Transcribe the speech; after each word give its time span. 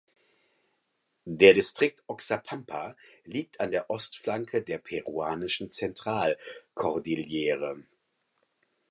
Der 1.29 1.53
Distrikt 1.53 2.03
Oxapampa 2.07 2.95
liegt 3.23 3.59
an 3.59 3.69
der 3.69 3.91
Ostflanke 3.91 4.63
der 4.63 4.79
peruanischen 4.79 5.69
Zentralkordillere. 5.69 7.83